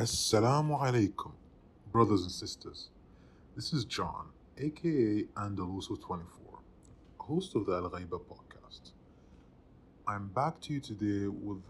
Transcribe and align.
Assalamu 0.00 0.80
alaikum, 0.80 1.32
brothers 1.92 2.22
and 2.22 2.32
sisters. 2.32 2.88
This 3.54 3.74
is 3.74 3.84
John, 3.84 4.28
aka 4.56 5.24
Andaluso24, 5.36 6.24
host 7.18 7.54
of 7.54 7.66
the 7.66 7.74
Al 7.74 7.90
Ghaiba 7.90 8.18
podcast. 8.18 8.92
I'm 10.08 10.28
back 10.28 10.58
to 10.62 10.72
you 10.72 10.80
today 10.80 11.26
with 11.28 11.60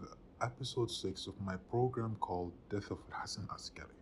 episode 0.41 0.89
6 0.89 1.27
of 1.27 1.33
my 1.41 1.57
program 1.69 2.15
called 2.21 2.53
Death 2.69 2.89
of 2.89 2.99
Hassan 3.09 3.49
Askari. 3.53 3.99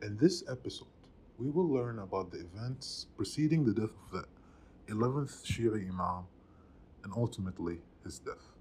In 0.00 0.16
this 0.16 0.42
episode, 0.50 1.02
we 1.36 1.50
will 1.50 1.68
learn 1.68 1.98
about 1.98 2.32
the 2.32 2.40
events 2.40 3.08
preceding 3.18 3.66
the 3.66 3.74
death 3.74 3.96
of 4.04 4.12
the 4.12 4.94
11th 4.94 5.44
Shia 5.44 5.74
Imam 5.74 6.24
and 7.04 7.12
ultimately 7.14 7.82
his 8.02 8.18
death. 8.18 8.54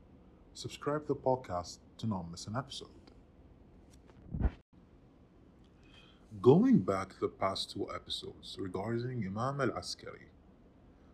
Subscribe 0.54 1.08
to 1.08 1.14
the 1.14 1.16
podcast 1.16 1.78
to 2.00 2.08
not 2.08 2.30
miss 2.30 2.48
an 2.48 2.58
episode. 2.58 3.05
Going 6.42 6.80
back 6.80 7.14
to 7.14 7.20
the 7.20 7.30
past 7.30 7.72
two 7.72 7.88
episodes 7.94 8.58
regarding 8.60 9.24
Imam 9.26 9.62
al 9.62 9.78
Askari, 9.78 10.28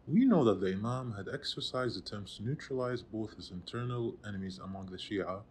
we 0.08 0.26
know 0.26 0.44
that 0.46 0.62
the 0.62 0.72
Imam 0.72 1.14
had 1.14 1.28
exercised 1.32 1.98
attempts 1.98 2.38
to 2.38 2.44
neutralize 2.44 3.04
both 3.04 3.36
his 3.36 3.52
internal 3.52 4.16
enemies 4.28 4.60
among 4.64 4.88
the 4.88 4.98
Shia 4.98 5.42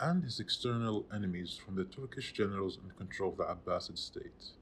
and 0.00 0.24
his 0.24 0.40
external 0.40 1.04
enemies 1.14 1.56
from 1.62 1.74
the 1.74 1.84
Turkish 1.84 2.32
generals 2.32 2.78
in 2.82 2.90
control 2.92 3.30
of 3.32 3.36
the 3.36 3.44
Abbasid 3.44 3.98
state. 3.98 4.52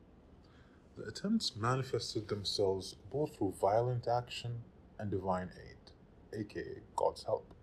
The 0.96 1.04
attempts 1.04 1.54
manifested 1.54 2.28
themselves 2.28 2.96
both 3.12 3.36
through 3.36 3.54
violent 3.60 4.08
action 4.08 4.62
and 4.98 5.10
divine 5.10 5.50
aid, 5.68 6.40
aka 6.40 6.80
God's 6.96 7.22
help. 7.22 7.53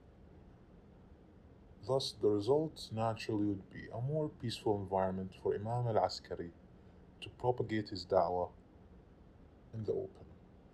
Thus, 1.88 2.14
the 2.22 2.30
result 2.30 2.90
naturally 2.92 3.46
would 3.46 3.70
be 3.72 3.88
a 3.94 4.00
more 4.00 4.30
peaceful 4.30 4.80
environment 4.80 5.32
for 5.42 5.56
Imam 5.56 5.88
al 5.88 6.06
Askari 6.06 6.52
to 7.22 7.30
propagate 7.30 7.90
his 7.90 8.06
da'wah 8.06 8.50
in 9.74 9.84
the 9.86 9.94
open, 9.94 10.26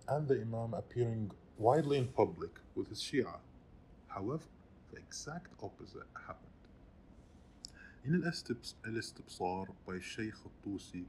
and 0.06 0.28
the 0.28 0.40
Imam 0.40 0.74
appearing 0.74 1.30
widely 1.56 1.98
in 1.98 2.08
public 2.08 2.50
with 2.74 2.88
his 2.88 3.00
Shia. 3.00 3.38
However, 4.08 4.44
the 4.92 4.98
exact 4.98 5.52
opposite 5.62 6.06
happened. 6.26 6.48
In 8.04 8.22
Al-Istibsar 8.24 9.68
by 9.86 9.98
Shaykh 10.00 10.34
al-Tusi, 10.44 11.04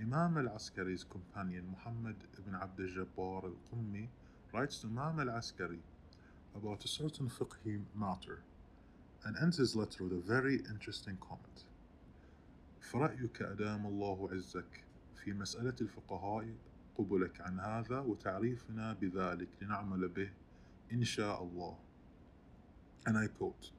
Imam 0.00 0.38
al-Askari's 0.38 1.04
companion 1.04 1.64
Muhammad 1.70 2.16
ibn 2.38 2.54
Abd 2.54 2.80
al-Jabbar 2.80 3.44
al-Qummi 3.44 4.08
writes 4.52 4.78
to 4.78 4.88
Imam 4.88 5.20
al-Askari 5.20 5.78
about 6.56 6.84
a 6.84 6.88
certain 6.88 7.28
fiqhi 7.28 7.80
matter 7.94 8.42
and 9.24 9.36
ends 9.42 9.56
his 9.58 9.76
letter 9.76 10.04
with 10.04 10.12
a 10.12 10.16
very 10.26 10.56
interesting 10.70 11.16
comment 11.20 11.64
فرأيك 12.80 13.42
أدام 13.42 13.86
الله 13.86 14.28
عزك 14.32 14.84
في 15.16 15.32
مسألة 15.32 15.74
الفقهاء 15.80 16.54
قبلك 16.98 17.40
عن 17.40 17.60
هذا 17.60 17.98
وتعريفنا 17.98 18.92
بذلك 18.92 19.48
لنعمل 19.62 20.08
به 20.08 20.30
إن 20.92 21.04
شاء 21.04 21.42
الله 21.42 21.76
And 23.06 23.16
I 23.18 23.26
quote 23.26 23.70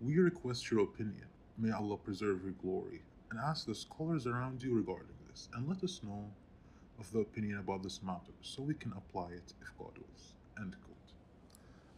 We 0.00 0.18
request 0.18 0.70
your 0.70 0.80
opinion 0.80 1.28
May 1.58 1.70
Allah 1.70 1.96
preserve 1.96 2.42
your 2.44 2.54
glory 2.62 3.02
and 3.30 3.40
ask 3.40 3.66
the 3.66 3.74
scholars 3.74 4.26
around 4.26 4.62
you 4.62 4.74
regarding 4.74 5.16
this 5.28 5.48
and 5.54 5.68
let 5.68 5.82
us 5.82 6.00
know 6.02 6.30
of 6.98 7.10
the 7.12 7.20
opinion 7.20 7.58
about 7.58 7.82
this 7.82 8.02
matter 8.02 8.32
so 8.42 8.62
we 8.62 8.74
can 8.74 8.92
apply 8.92 9.28
it 9.32 9.54
if 9.62 9.76
God 9.78 9.96
wills. 9.96 10.34
End 10.58 10.76
quote. 10.84 11.12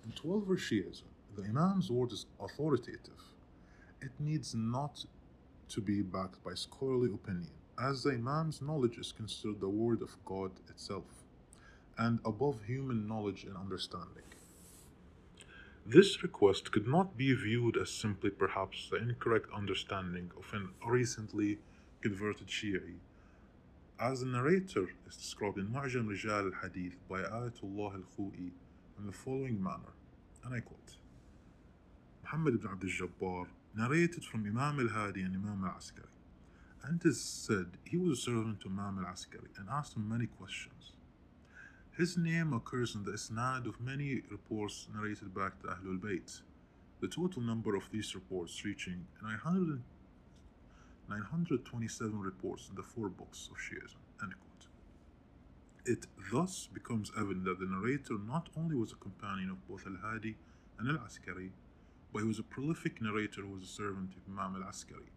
And 0.05 0.15
Twelver 0.15 0.57
Shi'ism 0.57 1.14
the 1.37 1.45
Imam's 1.45 1.91
word 1.91 2.13
is 2.13 2.27
authoritative. 2.41 3.23
It 4.01 4.13
needs 4.19 4.55
not 4.55 5.05
to 5.69 5.81
be 5.81 6.03
backed 6.03 6.43
by 6.45 6.55
scholarly 6.55 7.13
opinion, 7.13 7.51
as 7.83 8.03
the 8.03 8.11
Imam's 8.11 8.61
knowledge 8.63 8.99
is 8.99 9.13
considered 9.13 9.61
the 9.61 9.69
word 9.69 10.03
of 10.03 10.17
God 10.25 10.53
itself, 10.69 11.25
and 11.99 12.19
above 12.25 12.65
human 12.67 13.09
knowledge 13.09 13.45
and 13.45 13.57
understanding. 13.57 14.23
This 15.87 16.23
request 16.23 16.73
could 16.73 16.89
not 16.89 17.17
be 17.17 17.35
viewed 17.35 17.77
as 17.77 17.91
simply 17.91 18.31
perhaps 18.31 18.89
the 18.89 18.97
incorrect 18.97 19.49
understanding 19.55 20.31
of 20.37 20.45
a 20.55 20.91
recently 20.91 21.59
converted 22.01 22.49
Shi'i, 22.49 22.97
as 24.01 24.21
the 24.21 24.27
narrator 24.27 24.89
is 25.09 25.17
described 25.17 25.59
in 25.59 25.67
Mu'jam 25.67 26.09
Rijal 26.09 26.53
al-Hadith 26.53 26.97
by 27.09 27.21
Ayatollah 27.21 27.95
al-Khu'i 27.95 28.51
in 28.99 29.07
the 29.07 29.13
following 29.13 29.63
manner, 29.63 29.93
and 30.45 30.55
I 30.55 30.61
quote, 30.61 30.97
Muhammad 32.35 32.55
ibn 32.57 32.73
Abd 32.73 32.85
al-Jabbar 32.85 33.47
narrated 33.77 34.25
from 34.25 34.45
Imam 34.45 34.81
al-Hadi 34.81 35.23
and 35.23 35.37
Imam 35.37 35.65
al-Askari, 35.65 36.09
and 36.83 37.01
it 37.01 37.07
is 37.07 37.21
said 37.21 37.67
he 37.85 37.97
was 37.97 38.19
a 38.19 38.23
servant 38.23 38.59
to 38.61 38.69
Imam 38.69 38.99
al-Askari 38.99 39.51
and 39.57 39.69
asked 39.71 39.95
him 39.95 40.09
many 40.09 40.27
questions. 40.27 40.95
His 41.97 42.17
name 42.17 42.53
occurs 42.53 42.97
in 42.97 43.05
the 43.05 43.13
isnad 43.13 43.69
of 43.69 43.81
many 43.81 44.23
reports 44.33 44.89
narrated 44.93 45.33
back 45.33 45.61
to 45.61 45.69
Ahlul 45.69 46.01
Bayt, 46.01 46.41
the 47.01 47.07
total 47.07 47.41
number 47.41 47.77
of 47.77 47.85
these 47.93 48.17
reports 48.17 48.65
reaching 48.65 49.07
900 49.23 49.81
927 51.09 52.19
reports 52.19 52.69
in 52.69 52.75
the 52.75 52.83
four 52.83 53.11
books 53.11 53.49
of 53.53 53.59
Shiism. 53.59 54.03
It 55.87 56.09
thus 56.33 56.69
becomes 56.75 57.13
evident 57.17 57.45
that 57.45 57.61
the 57.61 57.67
narrator 57.67 58.19
not 58.19 58.49
only 58.57 58.75
was 58.75 58.91
a 58.91 58.97
companion 58.97 59.51
of 59.51 59.69
both 59.69 59.87
Al 59.87 59.99
Hadi 60.03 60.35
and 60.81 60.89
Al 60.89 61.05
Askari, 61.07 61.53
but 62.15 62.23
he 62.23 62.29
was 62.29 62.39
a 62.39 62.45
prolific 62.45 63.03
narrator 63.03 63.41
who 63.43 63.55
was 63.55 63.65
a 63.65 63.67
servant 63.67 64.13
of 64.15 64.23
Imam 64.33 64.63
Al 64.63 64.69
Askari. 64.69 65.11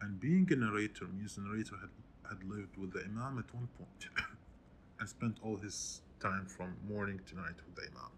And 0.00 0.18
being 0.18 0.48
a 0.50 0.56
narrator 0.56 1.04
means 1.06 1.36
the 1.36 1.42
narrator 1.42 1.76
had, 1.78 1.90
had 2.26 2.42
lived 2.42 2.78
with 2.78 2.94
the 2.94 3.00
Imam 3.04 3.38
at 3.38 3.54
one 3.54 3.68
point 3.76 4.06
and 4.98 5.06
spent 5.06 5.36
all 5.42 5.58
his 5.58 6.00
time 6.18 6.46
from 6.46 6.74
morning 6.88 7.20
to 7.28 7.36
night 7.36 7.56
with 7.66 7.74
the 7.76 7.82
Imam. 7.90 8.10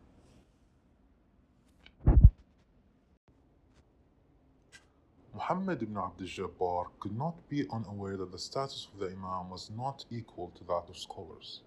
Muhammad 5.34 5.82
ibn 5.82 5.96
Abd 5.96 6.20
al-Jabbar 6.20 6.86
could 7.00 7.18
not 7.18 7.48
be 7.48 7.66
unaware 7.72 8.16
that 8.16 8.30
the 8.30 8.38
status 8.38 8.86
of 8.94 9.00
the 9.00 9.06
Imam 9.06 9.50
was 9.50 9.70
not 9.76 10.04
equal 10.08 10.52
to 10.56 10.62
that 10.64 10.88
of 10.88 10.96
scholars. 10.96 11.62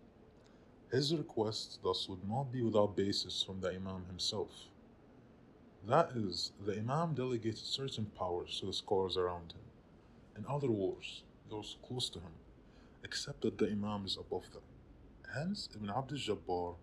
His 0.89 1.13
request 1.13 1.79
thus 1.83 2.07
would 2.07 2.25
not 2.25 2.53
be 2.53 2.61
without 2.61 2.95
basis 2.95 3.43
from 3.43 3.59
the 3.59 3.71
Imam 3.71 4.05
himself. 4.07 4.69
That 5.86 6.10
is, 6.14 6.52
the 6.64 6.76
Imam 6.76 7.14
delegated 7.14 7.58
certain 7.58 8.06
powers 8.06 8.60
to 8.60 8.66
the 8.66 8.72
scholars 8.72 9.16
around 9.16 9.52
him. 9.52 9.64
In 10.36 10.44
other 10.48 10.70
words, 10.70 11.22
those 11.50 11.76
close 11.86 12.10
to 12.10 12.18
him, 12.18 12.32
except 13.02 13.42
that 13.42 13.58
the 13.58 13.66
Imam 13.66 14.04
is 14.04 14.16
above 14.16 14.50
them. 14.52 14.62
Hence, 15.34 15.68
Ibn 15.74 15.90
Abd 15.90 16.12
al-Jabbar 16.12 16.74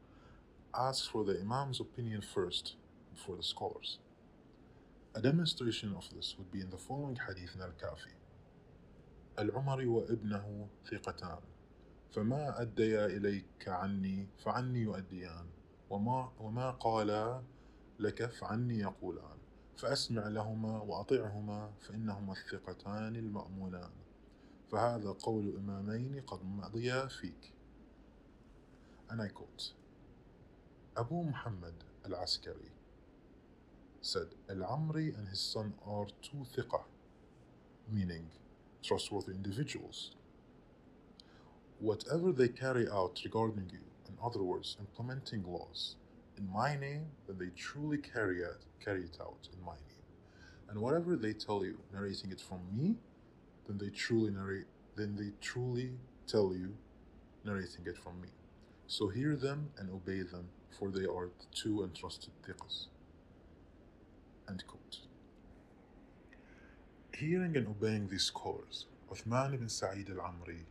asks 0.74 1.08
for 1.08 1.24
the 1.24 1.40
Imam's 1.40 1.80
opinion 1.80 2.22
first 2.22 2.76
before 3.14 3.36
the 3.36 3.44
scholars. 3.44 4.00
A 5.16 5.22
demonstration 5.22 5.96
of 5.96 6.08
this 6.16 6.36
would 6.38 6.52
be 6.52 6.62
in 6.62 6.70
the 6.70 6.78
following 6.78 7.18
hadith 7.28 7.56
in 7.56 7.62
Al-Kafi. 7.62 8.14
العمر 9.40 9.88
وابنه 9.88 10.68
ثقتان 10.92 11.40
فما 12.12 12.62
أديا 12.62 13.06
إليك 13.06 13.68
عني 13.68 14.28
فعني 14.46 14.82
يؤديان 14.82 15.46
وما, 15.90 16.32
وما 16.40 16.72
قالا 16.72 17.42
لك 18.03 18.27
فعني 18.27 18.79
يقولان 18.79 19.39
فأسمع 19.77 20.29
لهما 20.29 20.83
وأطعهما 20.83 21.71
فإنهما 21.81 22.33
الثقتان 22.33 23.17
المأمونان 23.17 23.91
فهذا 24.71 25.11
قول 25.11 25.57
إمامين 25.57 26.21
قد 26.21 26.45
مضيا 26.45 27.07
فيك 27.07 27.53
And 29.11 29.21
I 29.21 29.29
quote 29.29 29.73
Abu 30.97 31.23
Muhammad 31.23 31.75
al-Askari 32.07 32.73
said 34.01 34.29
Al-Amri 34.51 35.17
and 35.17 35.29
his 35.29 35.41
son 35.41 35.75
are 35.87 36.07
two 36.23 36.45
thiqah, 36.57 36.83
meaning 37.91 38.27
trustworthy 38.83 39.33
individuals. 39.33 40.17
Whatever 41.79 42.33
they 42.33 42.49
carry 42.49 42.89
out 42.89 43.21
regarding 43.25 43.71
you, 43.73 43.85
in 44.09 44.15
other 44.23 44.43
words, 44.43 44.77
implementing 44.81 45.45
laws, 45.47 45.97
in 46.43 46.53
my 46.53 46.77
name, 46.77 47.07
then 47.27 47.39
they 47.39 47.51
truly 47.57 47.99
carry 47.99 48.41
it, 48.41 48.65
carry 48.85 49.03
it 49.03 49.19
out 49.21 49.49
in 49.53 49.65
my 49.65 49.75
name. 49.75 50.03
And 50.69 50.81
whatever 50.81 51.17
they 51.17 51.33
tell 51.33 51.65
you, 51.65 51.79
narrating 51.93 52.31
it 52.31 52.41
from 52.41 52.61
me, 52.73 52.97
then 53.67 53.79
they 53.79 53.91
truly 53.91 54.31
narrate, 54.31 54.67
then 54.97 55.15
they 55.17 55.31
truly 55.41 55.93
tell 56.27 56.53
you, 56.55 56.75
narrating 57.45 57.87
it 57.87 57.97
from 57.99 58.21
me. 58.21 58.29
So 58.87 59.09
hear 59.09 59.37
them 59.37 59.71
and 59.79 59.91
obey 59.91 60.23
them, 60.23 60.49
for 60.79 60.91
they 60.91 61.05
are 61.05 61.27
the 61.27 61.47
two 61.55 61.85
entrusted 61.85 62.33
thiqas. 62.43 62.87
End 64.49 64.65
quote. 64.67 64.99
Hearing 67.17 67.57
and 67.57 67.69
obeying 67.69 68.09
these 68.09 68.25
scholars, 68.25 68.87
Uthman 69.13 69.55
ibn 69.55 69.69
Sa'id 69.69 70.11
al-Amri 70.11 70.65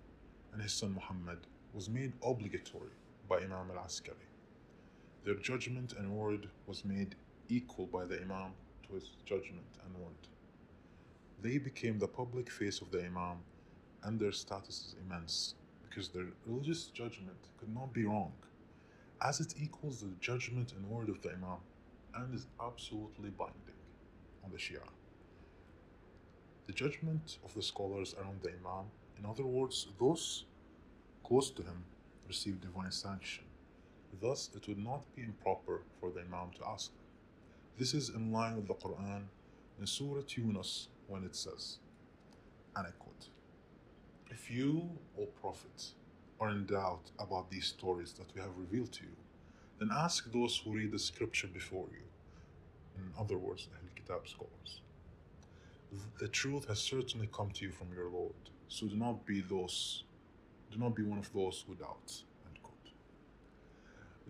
and 0.51 0.61
his 0.61 0.73
son 0.73 0.93
Muhammad 0.93 1.39
was 1.73 1.89
made 1.89 2.13
obligatory 2.23 2.91
by 3.29 3.37
Imam 3.37 3.71
al-Askari. 3.71 4.30
Their 5.23 5.35
judgment 5.35 5.93
and 5.93 6.11
word 6.17 6.49
was 6.65 6.83
made 6.83 7.15
equal 7.47 7.85
by 7.85 8.05
the 8.05 8.19
Imam 8.21 8.53
to 8.87 8.95
his 8.95 9.09
judgment 9.25 9.77
and 9.85 9.95
word. 9.95 10.27
they 11.41 11.57
became 11.57 11.99
the 11.99 12.07
public 12.07 12.49
face 12.49 12.81
of 12.81 12.91
the 12.91 13.03
Imam, 13.03 13.37
and 14.03 14.19
their 14.19 14.31
status 14.31 14.77
is 14.87 14.95
immense 15.03 15.55
because 15.83 16.09
their 16.09 16.27
religious 16.45 16.85
judgment 16.85 17.37
could 17.59 17.73
not 17.73 17.93
be 17.93 18.05
wrong, 18.05 18.33
as 19.21 19.39
it 19.39 19.53
equals 19.57 20.01
the 20.01 20.11
judgment 20.19 20.73
and 20.73 20.89
word 20.89 21.09
of 21.09 21.21
the 21.21 21.29
Imam 21.31 21.59
and 22.15 22.33
is 22.33 22.47
absolutely 22.59 23.29
binding 23.29 23.79
on 24.43 24.51
the 24.51 24.57
Shia. 24.57 24.87
The 26.67 26.73
judgment 26.73 27.37
of 27.45 27.53
the 27.53 27.61
scholars 27.63 28.15
around 28.19 28.41
the 28.41 28.49
Imam, 28.49 28.85
in 29.17 29.25
other 29.25 29.45
words, 29.45 29.87
those 29.99 30.45
close 31.23 31.51
to 31.51 31.63
him, 31.63 31.83
receive 32.27 32.61
divine 32.61 32.91
sanction. 32.91 33.43
Thus, 34.19 34.49
it 34.55 34.67
would 34.67 34.83
not 34.83 35.03
be 35.15 35.23
improper 35.23 35.81
for 35.99 36.11
the 36.11 36.21
Imam 36.21 36.51
to 36.57 36.67
ask 36.67 36.91
them. 36.91 37.01
This 37.77 37.93
is 37.93 38.09
in 38.09 38.31
line 38.31 38.55
with 38.55 38.67
the 38.67 38.73
Quran 38.73 39.23
in 39.79 39.87
Surah 39.87 40.21
Yunus 40.27 40.89
when 41.07 41.23
it 41.23 41.35
says, 41.35 41.77
and 42.75 42.87
I 42.87 42.91
quote, 42.91 43.29
If 44.29 44.51
you, 44.51 44.89
O 45.19 45.25
Prophet, 45.41 45.93
are 46.39 46.49
in 46.49 46.65
doubt 46.65 47.11
about 47.19 47.49
these 47.49 47.65
stories 47.67 48.13
that 48.13 48.33
we 48.35 48.41
have 48.41 48.57
revealed 48.57 48.91
to 48.93 49.03
you, 49.03 49.15
then 49.79 49.89
ask 49.91 50.31
those 50.31 50.57
who 50.57 50.71
read 50.71 50.91
the 50.91 50.99
scripture 50.99 51.47
before 51.47 51.87
you. 51.91 52.03
In 52.97 53.11
other 53.19 53.37
words, 53.37 53.67
Ahl 53.73 53.89
Kitab 53.95 54.27
scholars. 54.27 54.81
The 56.19 56.27
truth 56.27 56.67
has 56.67 56.79
certainly 56.79 57.29
come 57.33 57.51
to 57.51 57.65
you 57.65 57.71
from 57.71 57.87
your 57.93 58.09
Lord, 58.09 58.33
so 58.67 58.87
do 58.87 58.95
not 58.95 59.25
be 59.25 59.41
those, 59.41 60.03
do 60.71 60.79
not 60.79 60.95
be 60.95 61.03
one 61.03 61.19
of 61.19 61.31
those 61.33 61.63
who 61.67 61.75
doubt. 61.75 62.23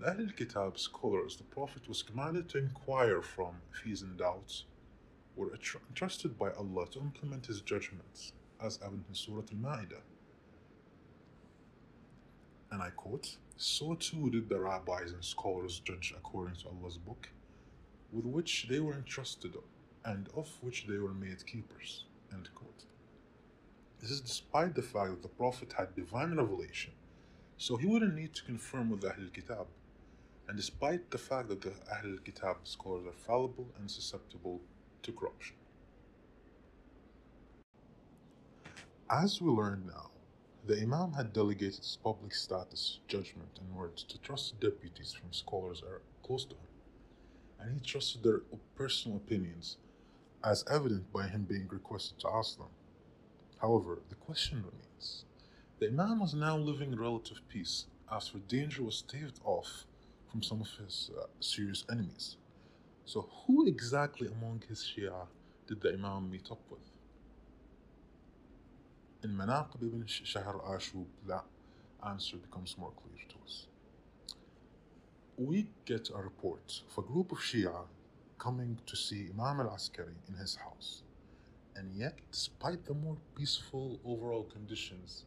Ahl 0.03 0.35
Kitab 0.35 0.79
scholars, 0.79 1.37
the 1.37 1.43
Prophet 1.43 1.87
was 1.87 2.01
commanded 2.01 2.49
to 2.49 2.57
inquire 2.57 3.21
from 3.21 3.55
if 3.71 3.81
he 3.81 3.91
is 3.91 4.01
in 4.01 4.17
doubt, 4.17 4.63
were 5.35 5.53
entrusted 5.53 6.37
by 6.37 6.51
Allah 6.51 6.87
to 6.91 6.99
implement 6.99 7.45
His 7.45 7.61
judgments, 7.61 8.33
as 8.63 8.79
evident 8.81 9.05
in 9.09 9.15
Surah 9.15 9.43
Al-Ma'idah. 9.51 10.01
And 12.71 12.81
I 12.81 12.89
quote, 12.89 13.37
So 13.57 13.93
too 13.95 14.29
did 14.29 14.49
the 14.49 14.59
rabbis 14.59 15.11
and 15.11 15.23
scholars 15.23 15.79
judge 15.79 16.13
according 16.17 16.55
to 16.55 16.69
Allah's 16.69 16.97
book, 16.97 17.29
with 18.11 18.25
which 18.25 18.67
they 18.69 18.79
were 18.79 18.93
entrusted 18.93 19.55
and 20.03 20.29
of 20.35 20.49
which 20.61 20.87
they 20.87 20.97
were 20.97 21.13
made 21.13 21.45
keepers. 21.45 22.05
End 22.33 22.49
quote. 22.55 22.85
This 23.99 24.09
is 24.09 24.21
despite 24.21 24.73
the 24.73 24.81
fact 24.81 25.11
that 25.11 25.21
the 25.21 25.27
Prophet 25.27 25.73
had 25.77 25.95
divine 25.95 26.35
revelation, 26.35 26.93
so 27.57 27.77
he 27.77 27.85
wouldn't 27.85 28.15
need 28.15 28.33
to 28.33 28.43
confirm 28.43 28.89
with 28.89 29.01
Ahlul 29.01 29.31
Kitab, 29.31 29.67
and 30.51 30.57
despite 30.57 31.09
the 31.11 31.17
fact 31.17 31.47
that 31.47 31.61
the 31.61 31.69
Ahlul 31.95 32.21
Kitab 32.25 32.57
scholars 32.65 33.05
are 33.07 33.25
fallible 33.25 33.69
and 33.79 33.89
susceptible 33.89 34.59
to 35.01 35.13
corruption. 35.13 35.55
As 39.09 39.41
we 39.41 39.49
learn 39.49 39.83
now, 39.87 40.09
the 40.67 40.77
Imam 40.81 41.13
had 41.13 41.31
delegated 41.31 41.77
his 41.77 41.97
public 42.03 42.35
status, 42.35 42.99
judgment, 43.07 43.59
and 43.61 43.73
words 43.73 44.03
to 44.03 44.17
trusted 44.17 44.59
deputies 44.59 45.13
from 45.13 45.31
scholars 45.31 45.83
close 46.21 46.43
to 46.43 46.55
him, 46.55 46.73
and 47.57 47.73
he 47.73 47.79
trusted 47.79 48.21
their 48.21 48.41
personal 48.75 49.19
opinions, 49.19 49.77
as 50.43 50.65
evident 50.69 51.13
by 51.13 51.29
him 51.29 51.43
being 51.43 51.69
requested 51.69 52.19
to 52.19 52.27
ask 52.27 52.57
them. 52.57 52.75
However, 53.61 53.99
the 54.09 54.15
question 54.15 54.57
remains 54.57 55.23
the 55.79 55.87
Imam 55.87 56.19
was 56.19 56.33
now 56.33 56.57
living 56.57 56.91
in 56.91 56.99
relative 56.99 57.39
peace 57.47 57.85
after 58.11 58.37
danger 58.37 58.83
was 58.83 58.97
staved 58.97 59.39
off 59.45 59.85
from 60.31 60.41
some 60.41 60.61
of 60.61 60.69
his 60.83 61.11
uh, 61.19 61.25
serious 61.39 61.83
enemies. 61.91 62.37
So, 63.05 63.29
who 63.45 63.67
exactly 63.67 64.27
among 64.27 64.63
his 64.69 64.79
Shia 64.79 65.27
did 65.67 65.81
the 65.81 65.93
Imam 65.93 66.31
meet 66.31 66.47
up 66.49 66.61
with? 66.69 66.79
In 69.23 69.31
Manaqib 69.31 69.83
ibn 69.83 70.05
Shahr 70.07 70.55
Ashub, 70.67 71.05
that 71.27 71.43
answer 72.07 72.37
becomes 72.37 72.77
more 72.77 72.91
clear 72.91 73.17
to 73.29 73.35
us. 73.45 73.67
We 75.37 75.67
get 75.85 76.09
a 76.15 76.21
report 76.21 76.81
of 76.89 77.03
a 77.03 77.07
group 77.07 77.31
of 77.31 77.39
Shia 77.39 77.85
coming 78.39 78.79
to 78.85 78.95
see 78.95 79.29
Imam 79.33 79.59
al 79.59 79.73
Askari 79.75 80.15
in 80.29 80.35
his 80.35 80.55
house. 80.55 81.03
And 81.75 81.93
yet, 81.93 82.17
despite 82.31 82.85
the 82.85 82.93
more 82.93 83.17
peaceful 83.35 83.99
overall 84.05 84.43
conditions 84.43 85.25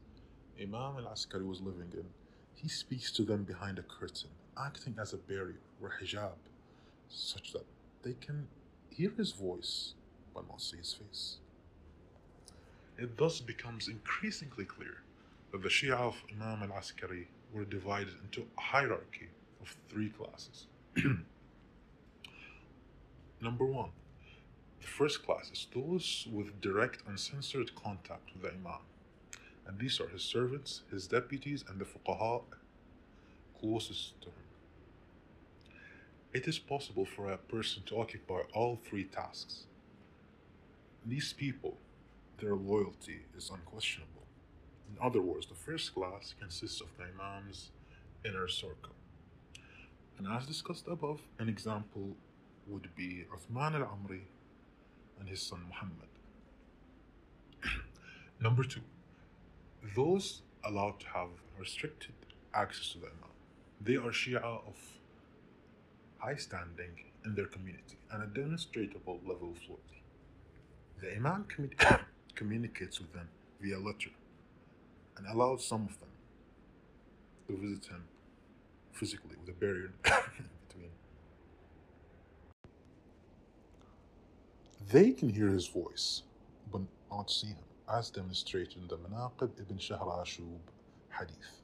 Imam 0.60 0.96
al 0.98 1.08
Askari 1.08 1.44
was 1.44 1.60
living 1.60 1.92
in, 1.92 2.06
he 2.54 2.68
speaks 2.68 3.10
to 3.12 3.22
them 3.22 3.44
behind 3.44 3.78
a 3.78 3.82
curtain, 3.82 4.30
acting 4.58 4.96
as 5.00 5.12
a 5.12 5.16
barrier 5.16 5.60
or 5.82 5.92
hijab, 6.00 6.36
such 7.08 7.52
that 7.52 7.64
they 8.02 8.14
can 8.20 8.46
hear 8.90 9.10
his 9.16 9.32
voice 9.32 9.94
but 10.34 10.48
not 10.48 10.60
see 10.60 10.76
his 10.76 10.92
face. 10.94 11.36
It 12.98 13.16
thus 13.16 13.40
becomes 13.40 13.88
increasingly 13.88 14.64
clear 14.64 15.02
that 15.52 15.62
the 15.62 15.68
Shia 15.68 15.94
of 15.94 16.22
Imam 16.32 16.62
al 16.62 16.78
Askari 16.78 17.28
were 17.52 17.64
divided 17.64 18.14
into 18.22 18.46
a 18.58 18.60
hierarchy 18.60 19.28
of 19.60 19.76
three 19.88 20.10
classes. 20.10 20.66
Number 23.40 23.64
one, 23.64 23.90
the 24.80 24.86
first 24.86 25.24
class 25.24 25.50
is 25.50 25.66
those 25.74 26.28
with 26.32 26.60
direct 26.60 27.02
uncensored 27.08 27.74
contact 27.74 28.32
with 28.32 28.42
the 28.42 28.50
Imam, 28.50 28.80
and 29.66 29.78
these 29.78 30.00
are 30.00 30.08
his 30.08 30.22
servants, 30.22 30.82
his 30.90 31.06
deputies, 31.06 31.64
and 31.68 31.80
the 31.80 31.84
fuqaha 31.84 32.42
closest 33.60 34.20
to 34.22 34.28
him. 34.28 34.43
It 36.34 36.48
is 36.48 36.58
possible 36.58 37.04
for 37.04 37.30
a 37.30 37.38
person 37.38 37.84
to 37.86 38.00
occupy 38.00 38.40
all 38.52 38.76
three 38.84 39.04
tasks. 39.04 39.66
These 41.06 41.32
people 41.32 41.76
their 42.38 42.56
loyalty 42.56 43.20
is 43.36 43.50
unquestionable. 43.50 44.26
In 44.90 44.98
other 45.00 45.20
words, 45.22 45.46
the 45.46 45.54
first 45.54 45.94
class 45.94 46.34
consists 46.38 46.80
of 46.80 46.88
the 46.98 47.04
Imam's 47.04 47.70
inner 48.24 48.48
circle. 48.48 48.94
And 50.18 50.26
as 50.28 50.46
discussed 50.46 50.86
above, 50.88 51.20
an 51.38 51.48
example 51.48 52.16
would 52.66 52.88
be 52.96 53.24
Uthman 53.34 53.74
al 53.74 53.86
Amri 53.96 54.22
and 55.20 55.28
his 55.28 55.40
son 55.40 55.60
Muhammad. 55.68 56.12
Number 58.40 58.64
two, 58.64 58.80
those 59.94 60.42
allowed 60.64 60.98
to 61.00 61.06
have 61.08 61.28
restricted 61.58 62.14
access 62.52 62.90
to 62.92 62.98
the 62.98 63.06
Imam. 63.06 63.34
They 63.80 63.96
are 63.96 64.12
Shia 64.12 64.42
of 64.42 64.76
high 66.24 66.36
standing 66.36 66.94
in 67.26 67.34
their 67.34 67.46
community 67.46 67.98
and 68.10 68.22
a 68.22 68.26
demonstrable 68.26 69.20
level 69.26 69.50
of 69.50 69.58
loyalty. 69.68 70.02
The 71.00 71.14
Imam 71.16 71.46
communicates 72.34 72.98
with 72.98 73.12
them 73.12 73.28
via 73.60 73.78
letter 73.78 74.10
and 75.16 75.26
allows 75.26 75.66
some 75.66 75.82
of 75.82 76.00
them 76.00 76.08
to 77.48 77.56
visit 77.56 77.86
him 77.86 78.04
physically 78.92 79.36
with 79.38 79.54
a 79.54 79.58
barrier 79.58 79.92
between. 80.02 80.90
They 84.90 85.10
can 85.12 85.28
hear 85.28 85.48
his 85.48 85.66
voice 85.66 86.22
but 86.72 86.80
not 87.10 87.30
see 87.30 87.48
him, 87.48 87.56
as 87.92 88.08
demonstrated 88.08 88.76
in 88.78 88.88
the 88.88 88.96
Manaqib 88.96 89.50
ibn 89.60 89.78
Shahr 89.78 89.98
Ashub 90.22 90.58
hadith. 91.10 91.63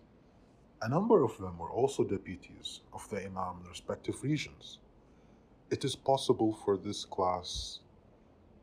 A 0.82 0.88
number 0.88 1.22
of 1.22 1.37
them 1.37 1.58
were 1.58 1.70
also 1.70 2.04
deputies 2.04 2.80
of 2.94 3.06
the 3.10 3.18
Imam 3.18 3.60
in 3.62 3.68
respective 3.68 4.22
regions. 4.22 4.78
It 5.70 5.84
is 5.84 5.94
possible 5.94 6.58
for 6.64 6.78
this 6.78 7.04
class 7.04 7.80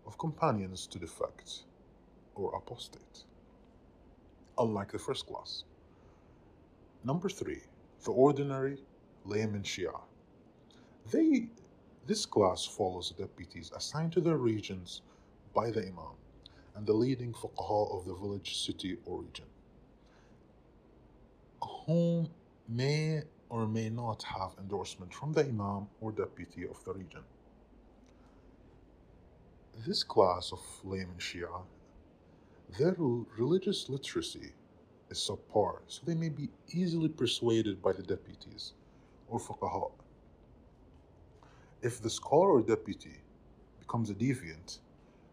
of 0.07 0.17
companions 0.17 0.87
to 0.87 0.97
defect 0.97 1.65
or 2.33 2.55
apostate, 2.55 3.25
unlike 4.57 4.91
the 4.91 4.97
first 4.97 5.27
class. 5.27 5.63
Number 7.03 7.29
three, 7.29 7.61
the 8.03 8.11
ordinary 8.11 8.79
layman 9.23 9.61
Shia. 9.61 10.01
They, 11.11 11.49
this 12.07 12.25
class 12.25 12.65
follows 12.65 13.13
the 13.15 13.25
deputies 13.25 13.71
assigned 13.75 14.13
to 14.13 14.21
their 14.21 14.37
regions 14.37 15.01
by 15.53 15.69
the 15.69 15.81
Imam 15.81 16.15
and 16.75 16.85
the 16.87 16.93
leading 16.93 17.33
fuqaha 17.33 17.95
of 17.95 18.05
the 18.05 18.15
village, 18.15 18.57
city, 18.57 18.97
or 19.05 19.21
region, 19.21 19.45
whom 21.87 22.29
may 22.69 23.23
or 23.49 23.65
may 23.65 23.89
not 23.89 24.21
have 24.21 24.51
endorsement 24.59 25.13
from 25.13 25.33
the 25.33 25.41
Imam 25.41 25.87
or 26.01 26.11
deputy 26.11 26.67
of 26.67 26.83
the 26.83 26.93
region. 26.93 27.23
This 29.87 30.03
class 30.03 30.51
of 30.51 30.59
layman 30.83 31.17
Shia 31.17 31.63
their 32.77 32.95
religious 33.37 33.87
literacy 33.87 34.51
is 35.09 35.17
subpar, 35.17 35.79
so 35.87 36.01
they 36.05 36.13
may 36.13 36.29
be 36.29 36.49
easily 36.69 37.07
persuaded 37.07 37.81
by 37.81 37.93
the 37.93 38.03
deputies 38.03 38.73
or 39.29 39.39
fuqaha. 39.39 39.89
If 41.81 42.01
the 42.01 42.09
scholar 42.09 42.51
or 42.51 42.61
deputy 42.61 43.21
becomes 43.79 44.09
a 44.09 44.13
deviant, 44.13 44.79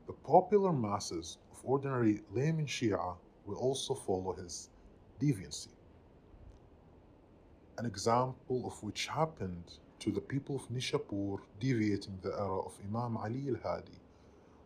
the 0.07 0.13
popular 0.13 0.73
masses 0.73 1.39
of 1.51 1.61
ordinary 1.65 2.23
layman 2.33 2.67
Shia 2.67 3.17
will 3.47 3.57
also 3.57 3.95
follow 3.95 4.33
his 4.33 4.71
deviancy. 5.21 5.74
An 7.77 7.87
example 7.87 8.67
of 8.67 8.83
which 8.83 9.09
happened 9.09 9.79
to 9.99 10.13
the 10.13 10.21
people 10.21 10.57
of 10.57 10.69
Nishapur 10.69 11.41
deviating 11.59 12.19
the 12.23 12.31
era 12.31 12.61
of 12.61 12.79
Imam 12.89 13.17
Ali 13.17 13.49
al 13.49 13.57
Hadi 13.63 13.99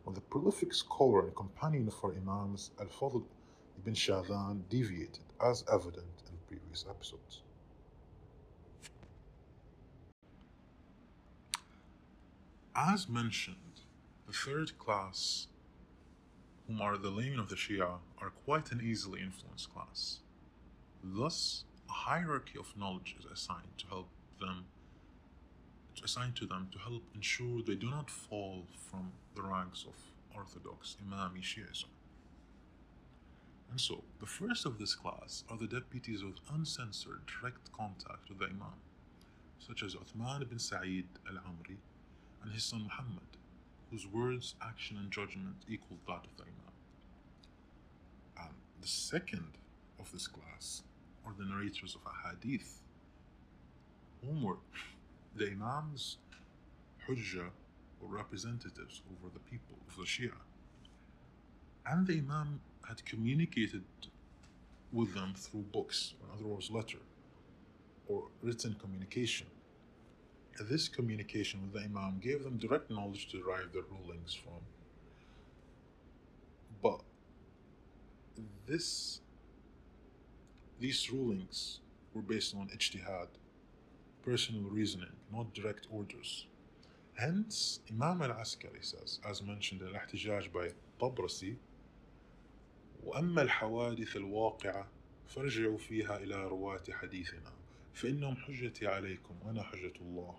when 0.04 0.14
the 0.14 0.20
prolific 0.20 0.72
scholar 0.72 1.26
and 1.26 1.36
companion 1.36 1.86
of 1.88 2.02
our 2.02 2.12
Imams, 2.12 2.70
Al 2.80 2.86
Fadl 2.86 3.24
ibn 3.78 3.94
Shadhan, 3.94 4.62
deviated, 4.70 5.24
as 5.38 5.64
evident 5.70 6.22
in 6.26 6.36
previous 6.46 6.84
episodes. 6.88 7.42
As 12.74 13.08
mentioned, 13.08 13.82
the 14.26 14.32
third 14.32 14.78
class, 14.78 15.48
whom 16.66 16.80
are 16.80 16.96
the 16.96 17.10
laymen 17.10 17.38
of 17.38 17.48
the 17.48 17.56
Shia, 17.56 17.98
are 18.18 18.30
quite 18.44 18.72
an 18.72 18.80
easily 18.82 19.20
influenced 19.20 19.72
class. 19.74 20.20
Thus, 21.02 21.64
a 21.88 21.92
hierarchy 21.92 22.58
of 22.58 22.76
knowledge 22.76 23.16
is 23.18 23.24
assigned 23.24 23.76
to 23.78 23.86
help 23.86 24.08
them 24.40 24.66
assigned 26.04 26.36
to 26.36 26.46
them 26.46 26.68
to 26.72 26.78
help 26.78 27.02
ensure 27.14 27.60
they 27.62 27.74
do 27.74 27.90
not 27.90 28.08
fall 28.08 28.64
from 28.90 29.10
the 29.34 29.42
ranks 29.42 29.84
of 29.86 29.94
orthodox 30.34 30.96
Imami 31.04 31.42
Shiism. 31.42 31.86
And 33.70 33.80
so, 33.80 34.02
the 34.20 34.26
first 34.26 34.64
of 34.64 34.78
this 34.78 34.94
class 34.94 35.44
are 35.50 35.58
the 35.58 35.66
deputies 35.66 36.24
with 36.24 36.36
uncensored 36.52 37.20
direct 37.26 37.70
contact 37.72 38.28
with 38.28 38.38
the 38.38 38.46
Imam, 38.46 38.80
such 39.58 39.82
as 39.82 39.94
Uthman 39.94 40.42
ibn 40.42 40.58
Sa'id 40.58 41.06
al-Amri 41.28 41.76
and 42.42 42.52
his 42.52 42.64
son 42.64 42.84
Muhammad, 42.84 43.36
whose 43.90 44.06
words, 44.06 44.54
action, 44.62 44.96
and 44.96 45.10
judgment 45.10 45.56
equal 45.68 45.98
that 46.06 46.24
of 46.24 46.36
the 46.36 46.44
Imam. 46.44 46.72
And 48.38 48.54
the 48.80 48.88
second 48.88 49.58
of 50.00 50.10
this 50.12 50.26
class 50.26 50.82
are 51.28 51.34
the 51.38 51.44
narrators 51.44 51.94
of 51.94 52.00
a 52.06 52.28
hadith, 52.28 52.80
whom 54.24 54.42
were 54.42 54.56
the 55.36 55.50
Imams 55.50 56.16
Hujjah 57.06 57.50
or 58.00 58.08
representatives 58.08 59.02
over 59.10 59.32
the 59.32 59.40
people 59.40 59.76
of 59.86 59.96
the 59.96 60.04
Shia. 60.04 60.32
And 61.86 62.06
the 62.06 62.18
Imam 62.18 62.60
had 62.86 63.04
communicated 63.04 63.84
with 64.92 65.14
them 65.14 65.34
through 65.36 65.64
books, 65.72 66.14
in 66.22 66.38
other 66.38 66.48
words, 66.48 66.70
letter 66.70 66.98
or 68.08 68.24
written 68.42 68.74
communication. 68.80 69.46
This 70.60 70.88
communication 70.88 71.60
with 71.62 71.72
the 71.74 71.86
Imam 71.86 72.18
gave 72.20 72.42
them 72.42 72.56
direct 72.56 72.90
knowledge 72.90 73.28
to 73.28 73.38
derive 73.38 73.72
their 73.72 73.82
rulings 73.82 74.34
from. 74.34 74.60
But 76.82 77.00
this 78.66 79.20
these 80.79 81.11
rulings 81.11 81.79
were 82.13 82.21
based 82.21 82.55
on 82.55 82.67
ijtihad, 82.69 83.27
personal 84.23 84.63
reasoning, 84.63 85.15
not 85.31 85.53
direct 85.53 85.87
orders. 85.91 86.47
Hence, 87.15 87.79
Imam 87.89 88.21
al-Askari 88.21 88.81
says, 88.81 89.19
as 89.29 89.41
mentioned 89.41 89.81
in 89.81 89.87
Al-Ihtijaj 89.87 90.51
by 90.51 90.69
Tabrasi, 90.99 91.55
وأما 93.05 93.41
الحوادث 93.41 94.15
الواقعة 94.15 94.87
فارجعوا 95.27 95.77
فيها 95.77 96.17
إلى 96.17 96.35
رواة 96.47 96.83
حديثنا 96.91 97.51
فإنهم 97.93 98.35
حجتي 98.35 98.87
عليكم 98.87 99.35
وأنا 99.45 99.63
حجة 99.63 99.93
الله 100.01 100.35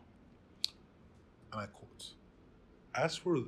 and 1.52 1.60
I 1.60 1.66
quote 1.66 2.14
As 2.94 3.16
for 3.16 3.38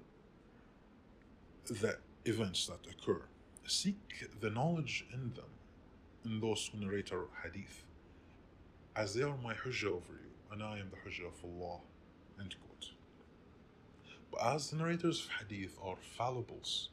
the 1.66 1.99
events 2.25 2.66
that 2.66 2.87
occur 2.90 3.23
seek 3.66 4.28
the 4.40 4.50
knowledge 4.50 5.06
in 5.12 5.32
them 5.35 5.50
in 6.25 6.39
those 6.39 6.69
who 6.71 6.79
narrate 6.79 7.11
our 7.11 7.27
hadith 7.43 7.83
as 8.95 9.13
they 9.13 9.23
are 9.23 9.37
my 9.43 9.53
hujjah 9.53 9.87
over 9.87 10.13
you 10.13 10.31
and 10.51 10.61
I 10.61 10.79
am 10.79 10.89
the 10.89 10.97
hujjah 10.97 11.27
of 11.27 11.43
Allah 11.43 11.79
end 12.39 12.55
quote 12.61 12.91
but 14.31 14.55
as 14.55 14.69
the 14.69 14.77
narrators 14.77 15.25
of 15.25 15.31
hadith 15.39 15.77
are 15.83 15.97
fallibles 16.17 16.89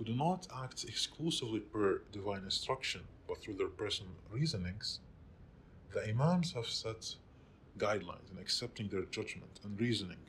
who 0.00 0.06
do 0.06 0.14
not 0.14 0.46
act 0.64 0.84
exclusively 0.84 1.60
per 1.60 2.00
divine 2.10 2.44
instruction 2.44 3.02
but 3.28 3.42
through 3.42 3.54
their 3.54 3.68
personal 3.68 4.12
reasonings, 4.32 5.00
the 5.92 6.08
Imams 6.08 6.52
have 6.52 6.66
set 6.66 7.14
guidelines 7.76 8.32
in 8.32 8.38
accepting 8.40 8.88
their 8.88 9.02
judgment 9.02 9.60
and 9.62 9.78
reasoning 9.78 10.24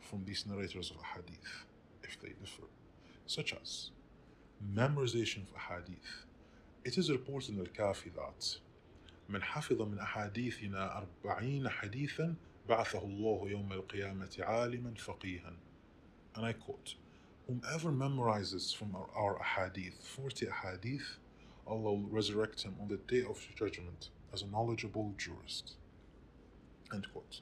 from 0.00 0.24
these 0.24 0.46
narrators 0.46 0.92
of 0.92 0.96
hadith 1.02 1.64
if 2.04 2.18
they 2.20 2.28
differ, 2.28 2.62
such 3.26 3.54
as 3.60 3.90
memorization 4.72 5.42
of 5.50 5.60
hadith. 5.68 6.26
It 6.83 6.97
is 6.97 7.11
reported 7.11 7.55
in 7.55 7.59
Al-Kafi 7.59 8.13
that 8.15 8.59
من 9.29 9.41
حفظ 9.41 9.81
من 9.81 9.99
أحاديثنا 9.99 10.97
أربعين 10.97 11.69
حديثا 11.69 12.35
بعثه 12.69 13.03
الله 13.03 13.49
يوم 13.49 13.73
القيامة 13.73 14.37
عالما 14.39 14.93
فقيها 14.95 15.53
and 16.35 16.45
I 16.45 16.53
quote 16.53 16.95
Whomever 17.47 17.91
memorizes 17.91 18.75
from 18.75 18.95
our, 18.95 19.07
our 19.15 19.39
ahadith, 19.39 20.03
40 20.03 20.47
ahadith, 20.47 21.17
Allah 21.65 21.93
will 21.93 22.09
resurrect 22.09 22.63
him 22.63 22.75
on 22.81 22.89
the 22.89 22.97
day 22.97 23.23
of 23.27 23.45
judgment 23.55 24.09
as 24.33 24.41
a 24.41 24.47
knowledgeable 24.47 25.13
jurist. 25.17 25.75
End 26.93 27.07
quote. 27.11 27.41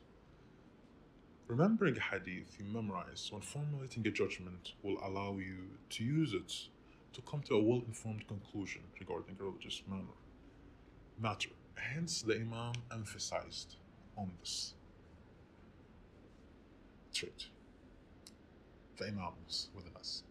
Remembering 1.48 1.98
a 1.98 2.00
hadith 2.00 2.55
you 2.60 2.65
memorize 2.65 3.29
when 3.31 3.41
formulating 3.41 4.05
a 4.07 4.12
judgment 4.12 4.74
will 4.84 4.98
allow 5.03 5.38
you 5.38 5.57
to 5.89 6.03
use 6.03 6.34
it 6.34 6.69
to 7.12 7.21
come 7.23 7.43
to 7.43 7.55
a 7.55 7.62
well 7.62 7.83
informed 7.87 8.26
conclusion 8.29 8.83
regarding 8.99 9.37
religious 9.38 9.83
matter. 11.21 11.50
Hence, 11.75 12.23
the 12.23 12.35
Imam 12.35 12.75
emphasized 12.93 13.76
on 14.17 14.31
this 14.40 14.75
trait 17.12 17.47
the 18.99 19.07
Imams 19.07 19.69
within 19.75 19.93
us. 19.97 20.23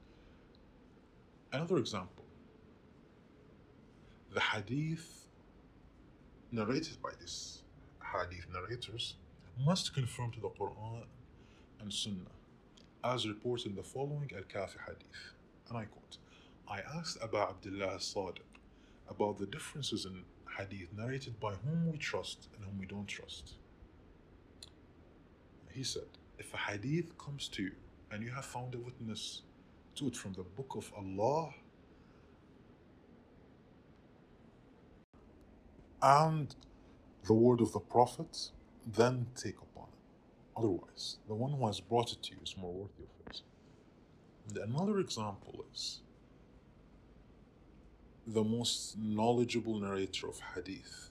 Another 1.51 1.77
example 1.77 2.23
the 4.33 4.39
hadith 4.39 5.25
narrated 6.51 7.01
by 7.01 7.09
these 7.19 7.63
hadith 8.13 8.45
narrators 8.53 9.15
must 9.65 9.93
conform 9.93 10.31
to 10.31 10.39
the 10.39 10.49
Quran 10.49 11.03
and 11.81 11.91
Sunnah, 11.91 12.35
as 13.03 13.27
reported 13.27 13.67
in 13.67 13.75
the 13.75 13.83
following 13.83 14.29
Al 14.35 14.43
Kafi 14.43 14.77
hadith. 14.85 15.33
And 15.69 15.77
I 15.77 15.85
quote 15.85 16.17
I 16.69 16.81
asked 16.95 17.17
Abu 17.23 17.37
Abdullah 17.37 17.97
Sadiq 17.97 18.43
about 19.09 19.39
the 19.39 19.47
differences 19.47 20.05
in 20.05 20.23
hadith 20.55 20.89
narrated 20.95 21.39
by 21.39 21.53
whom 21.53 21.91
we 21.91 21.97
trust 21.97 22.47
and 22.55 22.63
whom 22.63 22.77
we 22.77 22.85
don't 22.85 23.07
trust. 23.07 23.53
He 25.71 25.83
said, 25.83 26.09
If 26.37 26.53
a 26.53 26.57
hadith 26.57 27.17
comes 27.17 27.47
to 27.49 27.63
you 27.63 27.71
and 28.11 28.21
you 28.23 28.29
have 28.31 28.45
found 28.45 28.75
a 28.75 28.77
witness 28.77 29.41
to 29.95 30.07
it 30.07 30.15
from 30.15 30.33
the 30.33 30.43
book 30.43 30.75
of 30.75 30.91
Allah 30.95 31.53
and 36.03 36.55
the 37.25 37.33
word 37.33 37.61
of 37.61 37.73
the 37.73 37.79
Prophet, 37.79 38.51
then 38.85 39.25
take 39.35 39.57
upon 39.57 39.87
it. 39.87 39.99
Otherwise, 40.55 41.17
the 41.27 41.33
one 41.33 41.51
who 41.53 41.65
has 41.65 41.79
brought 41.79 42.11
it 42.11 42.21
to 42.23 42.31
you 42.33 42.37
is 42.43 42.55
more 42.57 42.73
worthy 42.73 43.03
of 43.03 43.27
it. 43.27 43.41
And 44.49 44.57
another 44.71 44.99
example 44.99 45.65
is 45.73 46.01
the 48.27 48.43
most 48.43 48.97
knowledgeable 48.97 49.79
narrator 49.79 50.27
of 50.27 50.39
hadith 50.55 51.09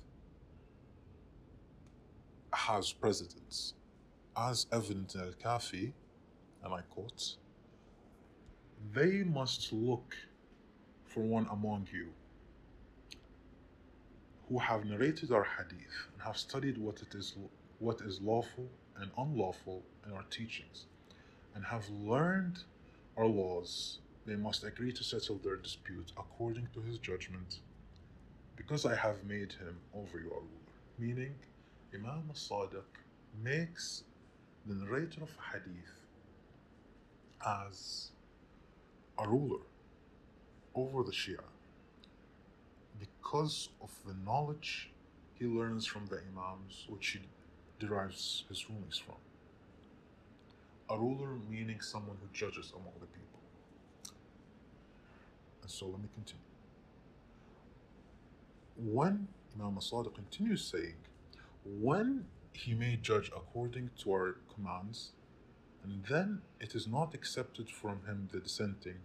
has 2.52 2.92
precedence, 2.92 3.74
as 4.36 4.66
evident 4.72 5.14
in 5.14 5.20
Al 5.22 5.32
Kafi 5.32 5.92
and 6.62 6.74
I 6.74 6.80
quote, 6.82 7.36
they 8.92 9.22
must 9.24 9.72
look 9.72 10.14
for 11.04 11.20
one 11.20 11.48
among 11.50 11.88
you 11.92 12.08
who 14.48 14.58
have 14.58 14.84
narrated 14.84 15.32
our 15.32 15.44
hadith 15.44 16.08
and 16.12 16.22
have 16.22 16.36
studied 16.36 16.78
what 16.78 17.02
it 17.02 17.14
is 17.14 17.36
what 17.78 18.00
is 18.00 18.20
lawful 18.20 18.68
and 18.96 19.10
unlawful 19.18 19.82
in 20.06 20.12
our 20.12 20.24
teachings 20.30 20.86
and 21.54 21.64
have 21.64 21.88
learned 21.90 22.58
our 23.16 23.26
laws 23.26 23.98
they 24.28 24.36
must 24.36 24.64
agree 24.64 24.92
to 24.92 25.02
settle 25.02 25.38
their 25.42 25.56
dispute 25.56 26.12
according 26.16 26.68
to 26.74 26.80
his 26.82 26.98
judgment 26.98 27.60
because 28.56 28.84
I 28.84 28.94
have 28.94 29.24
made 29.24 29.52
him 29.52 29.76
over 29.94 30.18
your 30.18 30.40
ruler 30.40 30.74
meaning 30.98 31.34
Imam 31.94 32.24
al-Sadiq 32.28 32.92
makes 33.42 34.04
the 34.66 34.74
narrator 34.74 35.22
of 35.22 35.30
hadith 35.52 35.94
as 37.46 38.10
a 39.18 39.28
ruler 39.28 39.62
over 40.74 41.02
the 41.02 41.12
Shia 41.12 41.44
because 42.98 43.68
of 43.80 43.90
the 44.06 44.14
knowledge 44.24 44.90
he 45.34 45.46
learns 45.46 45.86
from 45.86 46.06
the 46.06 46.20
Imams, 46.32 46.86
which 46.88 47.08
he 47.08 47.20
derives 47.78 48.44
his 48.48 48.68
rulings 48.68 48.98
from. 48.98 49.14
A 50.90 50.98
ruler 50.98 51.36
meaning 51.48 51.80
someone 51.80 52.16
who 52.20 52.28
judges 52.32 52.72
among 52.74 52.94
the 53.00 53.06
people. 53.06 53.27
And 55.68 55.74
so 55.74 55.84
let 55.84 56.00
me 56.00 56.08
continue. 56.14 56.40
When 58.74 59.28
Imam 59.54 59.76
Sadiq 59.76 60.14
continues 60.14 60.64
saying, 60.64 60.94
when 61.62 62.24
he 62.54 62.72
may 62.72 62.96
judge 62.96 63.30
according 63.36 63.90
to 63.98 64.12
our 64.12 64.36
commands, 64.54 65.10
and 65.84 66.02
then 66.08 66.40
it 66.58 66.74
is 66.74 66.88
not 66.88 67.12
accepted 67.12 67.68
from 67.68 68.00
him 68.06 68.30
the 68.32 68.40
dissenting, 68.40 69.00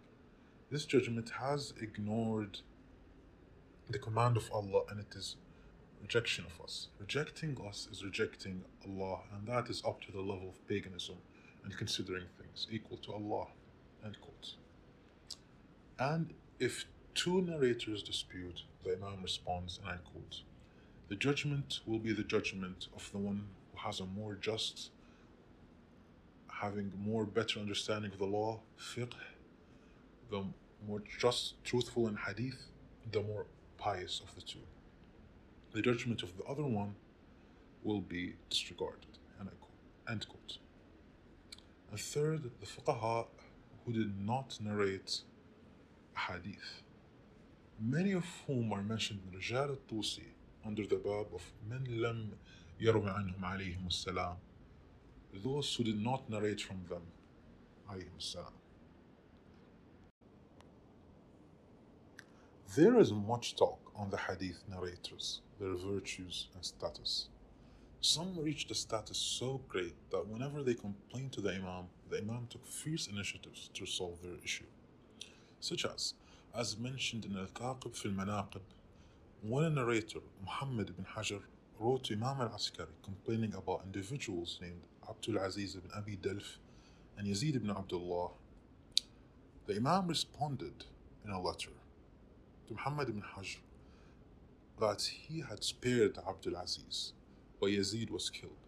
this 0.71 0.85
judgment 0.85 1.31
has 1.41 1.73
ignored 1.81 2.59
the 3.89 3.99
command 3.99 4.37
of 4.37 4.49
Allah 4.53 4.83
and 4.89 5.01
it 5.01 5.13
is 5.17 5.35
rejection 6.01 6.45
of 6.45 6.63
us. 6.63 6.87
Rejecting 6.97 7.57
us 7.67 7.89
is 7.91 8.05
rejecting 8.05 8.63
Allah, 8.87 9.19
and 9.35 9.45
that 9.49 9.69
is 9.69 9.83
up 9.85 9.99
to 10.05 10.13
the 10.13 10.21
level 10.21 10.47
of 10.47 10.65
paganism 10.65 11.17
and 11.65 11.75
considering 11.75 12.27
things 12.39 12.67
equal 12.71 12.99
to 12.99 13.11
Allah. 13.11 13.47
End 14.05 14.15
quote. 14.21 14.55
And 15.99 16.33
if 16.63 16.85
two 17.13 17.41
narrators 17.41 18.01
dispute, 18.01 18.63
the 18.83 18.93
Imam 18.93 19.21
responds, 19.21 19.79
and 19.79 19.89
I 19.89 19.97
quote, 19.97 20.43
The 21.09 21.15
judgment 21.15 21.81
will 21.85 21.99
be 21.99 22.13
the 22.13 22.23
judgment 22.23 22.87
of 22.95 23.11
the 23.11 23.17
one 23.17 23.47
who 23.73 23.85
has 23.85 23.99
a 23.99 24.05
more 24.05 24.35
just, 24.35 24.91
having 26.47 26.93
more 26.97 27.25
better 27.25 27.59
understanding 27.59 28.13
of 28.13 28.17
the 28.17 28.25
law, 28.25 28.61
fiqh, 28.79 29.11
the 30.31 30.45
more 30.87 31.03
just, 31.19 31.61
truthful 31.65 32.07
in 32.07 32.15
hadith, 32.15 32.67
the 33.11 33.21
more 33.21 33.45
pious 33.77 34.21
of 34.25 34.33
the 34.33 34.41
two. 34.41 34.65
The 35.73 35.81
judgment 35.81 36.23
of 36.23 36.37
the 36.37 36.45
other 36.45 36.63
one 36.63 36.95
will 37.83 37.99
be 37.99 38.35
disregarded. 38.49 39.17
And 39.37 39.49
I 39.49 39.53
quote, 39.59 40.09
end 40.09 40.27
quote. 40.29 40.59
And 41.91 41.99
third, 41.99 42.49
the 42.61 42.65
fuqaha 42.65 43.25
who 43.85 43.91
did 43.91 44.17
not 44.17 44.57
narrate 44.61 45.23
hadith, 46.14 46.82
many 47.80 48.12
of 48.12 48.24
whom 48.46 48.72
are 48.72 48.82
mentioned 48.82 49.20
in 49.26 49.38
Rijal 49.38 49.70
al-Tusi 49.70 50.24
under 50.64 50.86
the 50.86 50.96
bab 50.96 51.34
of 51.34 51.42
من 51.70 51.84
لم 51.86 52.30
يروي 52.80 53.10
عنهم 53.10 53.44
عليهم 53.44 53.86
السلام 53.86 54.36
those 55.44 55.74
who 55.76 55.84
did 55.84 56.00
not 56.00 56.28
narrate 56.30 56.60
from 56.60 56.84
them 56.88 57.02
عليهم 57.88 58.16
السلام 58.18 58.52
There 62.76 63.00
is 63.00 63.12
much 63.12 63.56
talk 63.56 63.80
on 63.96 64.10
the 64.10 64.18
hadith 64.18 64.62
narrators, 64.68 65.40
their 65.58 65.74
virtues 65.74 66.48
and 66.54 66.62
status. 66.64 67.28
Some 68.00 68.38
reached 68.38 68.70
a 68.70 68.74
status 68.74 69.16
so 69.16 69.62
great 69.68 69.96
that 70.10 70.26
whenever 70.28 70.62
they 70.62 70.74
complained 70.74 71.32
to 71.32 71.40
the 71.40 71.54
Imam, 71.54 71.86
the 72.10 72.18
Imam 72.18 72.46
took 72.48 72.66
fierce 72.66 73.06
initiatives 73.08 73.70
to 73.72 73.86
solve 73.86 74.22
their 74.22 74.36
issue. 74.44 74.66
Such 75.63 75.85
as, 75.85 76.13
as 76.53 76.77
mentioned 76.77 77.23
in 77.23 77.37
Al-Thaqib 77.37 77.95
fil 77.95 78.11
Manaqib, 78.11 78.59
a 79.49 79.69
narrator, 79.69 80.19
Muhammad 80.41 80.89
ibn 80.89 81.05
Hajar, 81.05 81.39
wrote 81.79 82.03
to 82.03 82.15
Imam 82.15 82.41
al-Askari 82.41 82.91
complaining 83.01 83.53
about 83.53 83.83
individuals 83.85 84.59
named 84.61 84.81
Abdul 85.09 85.37
Aziz 85.37 85.77
ibn 85.77 85.89
Abi 85.95 86.17
Delf 86.17 86.59
and 87.17 87.29
Yazid 87.29 87.55
ibn 87.55 87.69
Abdullah, 87.69 88.31
the 89.65 89.77
Imam 89.77 90.05
responded 90.09 90.83
in 91.23 91.31
a 91.31 91.41
letter 91.41 91.71
to 92.67 92.73
Muhammad 92.73 93.07
ibn 93.07 93.23
Hajar 93.33 93.61
that 94.81 95.01
he 95.01 95.39
had 95.39 95.63
spared 95.63 96.17
Abdul 96.27 96.57
Aziz 96.57 97.13
but 97.61 97.69
Yazid 97.69 98.09
was 98.09 98.29
killed, 98.29 98.67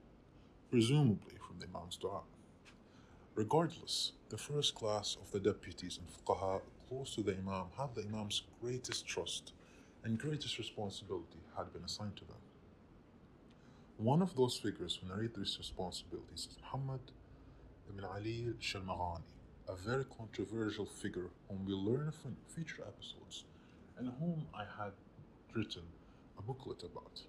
presumably 0.72 1.36
from 1.46 1.60
the 1.60 1.66
Imam's 1.66 1.98
dua. 1.98 2.22
Regardless, 3.36 4.14
the 4.30 4.38
first 4.38 4.76
class 4.76 5.18
of 5.22 5.30
the 5.34 5.42
deputies 5.42 6.00
and 6.00 6.08
fuqaha 6.08 6.62
close 6.88 7.16
to 7.16 7.22
the 7.24 7.34
Imam 7.34 7.66
had 7.78 7.96
the 7.96 8.04
Imam's 8.04 8.44
greatest 8.62 9.06
trust 9.08 9.54
and 10.04 10.20
greatest 10.20 10.58
responsibility 10.58 11.40
had 11.58 11.72
been 11.74 11.84
assigned 11.84 12.16
to 12.18 12.26
them. 12.26 12.38
One 13.98 14.22
of 14.22 14.36
those 14.36 14.58
figures 14.58 15.00
who 15.00 15.08
narrate 15.08 15.36
these 15.36 15.58
responsibilities 15.58 16.48
is 16.52 16.58
Muhammad 16.62 17.02
ibn 17.90 18.04
Ali 18.04 18.48
al-Shalmaghani, 18.48 19.24
a 19.70 19.76
very 19.76 20.06
controversial 20.06 20.86
figure 20.86 21.30
whom 21.48 21.66
we'll 21.66 21.84
learn 21.84 22.12
from 22.12 22.36
future 22.48 22.84
episodes 22.88 23.46
and 23.98 24.12
whom 24.20 24.46
I 24.54 24.66
had 24.78 24.94
written 25.56 25.84
a 26.38 26.42
booklet 26.42 26.84
about. 26.84 27.22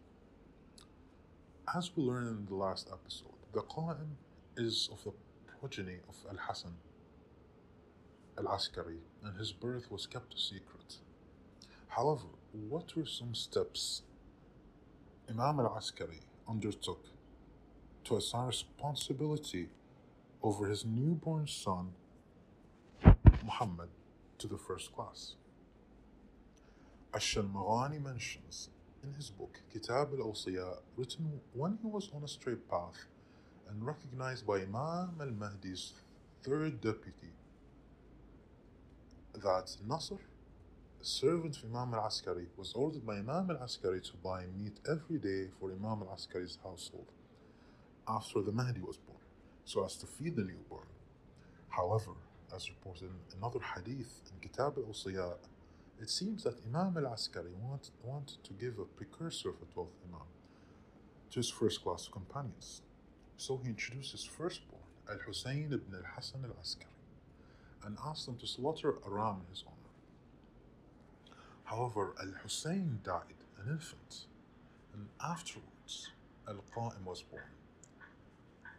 As 1.75 1.91
we 1.97 2.03
learned 2.03 2.29
in 2.29 2.47
the 2.47 2.55
last 2.55 2.91
episode, 2.93 3.39
the 3.53 3.63
Qa'im 3.63 4.17
is 4.57 4.89
of 4.93 5.03
the 5.05 5.13
progeny 5.59 5.99
of 6.09 6.17
Al 6.31 6.39
Hassan 8.37 8.47
Al 8.47 8.55
Askari, 8.55 8.99
and 9.23 9.39
his 9.39 9.53
birth 9.53 9.91
was 9.91 10.07
kept 10.07 10.35
a 10.35 10.39
secret. 10.39 10.97
However, 11.89 12.29
what 12.53 12.97
were 12.97 13.07
some 13.07 13.35
steps 13.35 14.03
Imam 15.29 15.61
Al 15.61 15.75
Askari 15.77 16.21
undertook 16.49 17.05
to 18.05 18.17
assign 18.17 18.47
responsibility 18.47 19.69
over 20.43 20.69
his 20.69 20.85
newborn 20.85 21.47
son, 21.47 21.93
Muhammad, 23.45 23.89
to 24.39 24.47
the 24.47 24.59
first 24.59 24.95
class? 24.95 25.35
Ash-Shalmaghani 27.15 28.03
mentions 28.03 28.69
in 29.03 29.15
his 29.15 29.31
book 29.31 29.61
Kitab 29.73 30.11
al-Awsiya, 30.13 30.79
written 30.97 31.41
when 31.55 31.79
he 31.83 31.89
was 31.89 32.11
on 32.15 32.23
a 32.23 32.29
straight 32.29 32.69
path 32.69 33.07
and 33.69 33.85
recognized 33.85 34.47
by 34.47 34.57
Imam 34.57 35.15
al-Mahdi's 35.21 35.95
third 36.43 36.81
deputy, 36.81 37.33
that 39.43 39.77
Nasr, 39.87 40.19
a 41.01 41.05
servant 41.05 41.57
of 41.59 41.65
Imam 41.65 41.95
al-Askari, 41.95 42.47
was 42.57 42.73
ordered 42.75 43.07
by 43.07 43.15
Imam 43.15 43.51
al-Askari 43.51 44.01
to 44.01 44.17
buy 44.23 44.45
meat 44.59 44.79
every 44.89 45.19
day 45.19 45.49
for 45.59 45.71
Imam 45.71 46.03
al-Askari's 46.03 46.59
household 46.63 47.07
after 48.09 48.41
the 48.41 48.53
Mahdi 48.53 48.81
was 48.81 48.97
born, 48.97 49.19
so 49.65 49.85
as 49.85 49.97
to 49.97 50.07
feed 50.07 50.37
the 50.37 50.43
newborn. 50.43 50.87
However, 51.69 52.13
as 52.55 52.69
reported 52.69 53.05
in 53.05 53.39
another 53.39 53.61
hadith 53.61 54.21
in 54.33 54.41
Kitab 54.41 54.79
al-Awsiya, 54.79 55.35
it 56.01 56.11
seems 56.11 56.45
that 56.45 56.55
Imam 56.67 56.97
al-Askari 56.97 57.53
wanted, 57.61 57.93
wanted 58.03 58.43
to 58.45 58.53
give 58.53 58.79
a 58.79 58.85
precursor 58.85 59.51
of 59.51 59.57
a 59.63 59.79
12th 59.79 59.99
Imam 60.09 60.27
to 61.31 61.41
his 61.41 61.51
first 61.51 61.83
class 61.83 62.07
of 62.07 62.13
companions. 62.13 62.83
So 63.37 63.59
he 63.63 63.69
introduced 63.69 64.13
his 64.13 64.25
firstborn, 64.25 64.83
al-Hussein 65.11 65.71
ibn 65.73 65.95
al-Hasan 65.95 66.45
al-Askari, 66.45 66.91
and 67.85 67.97
asked 68.05 68.27
them 68.27 68.37
to 68.39 68.47
slaughter 68.47 68.95
a 69.07 69.11
ram 69.11 69.43
in 69.45 69.51
his 69.51 69.65
honor. 69.67 69.77
However, 71.65 72.15
Al 72.21 72.33
Hussein 72.43 73.01
died, 73.03 73.45
an 73.61 73.71
infant, 73.71 74.27
and 74.95 75.09
afterwards 75.23 76.11
Al-Qa'im 76.49 77.05
was 77.05 77.23
born. 77.23 77.43